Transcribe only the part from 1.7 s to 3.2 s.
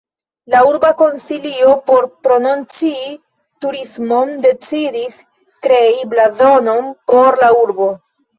por promocii